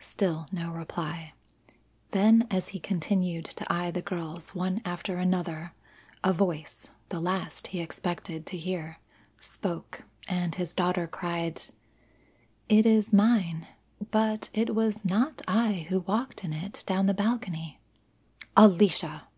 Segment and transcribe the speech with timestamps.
[0.00, 1.34] Still no reply,
[2.12, 5.74] then as he continued to eye the girls one after another
[6.24, 9.00] a voice the last he expected to hear
[9.38, 11.60] spoke and his daughter cried:
[12.70, 13.66] "It is mine.
[14.10, 17.78] But it was not I who walked in it down the balcony."
[18.56, 19.28] "Alicia!"